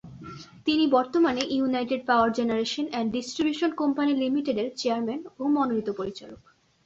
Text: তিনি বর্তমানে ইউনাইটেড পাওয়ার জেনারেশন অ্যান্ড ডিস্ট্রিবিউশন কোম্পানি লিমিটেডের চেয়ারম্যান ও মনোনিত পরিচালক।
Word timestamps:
তিনি 0.65 0.83
বর্তমানে 0.87 1.41
ইউনাইটেড 1.49 2.01
পাওয়ার 2.05 2.29
জেনারেশন 2.31 2.85
অ্যান্ড 2.89 3.09
ডিস্ট্রিবিউশন 3.11 3.71
কোম্পানি 3.75 4.11
লিমিটেডের 4.13 4.69
চেয়ারম্যান 4.75 5.21
ও 5.39 5.43
মনোনিত 5.47 5.87
পরিচালক। 5.91 6.41